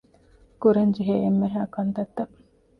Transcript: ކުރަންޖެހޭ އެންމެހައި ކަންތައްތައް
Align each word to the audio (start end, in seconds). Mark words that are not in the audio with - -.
ކުރަންޖެހޭ 0.61 1.15
އެންމެހައި 1.23 1.67
ކަންތައްތައް 1.75 2.33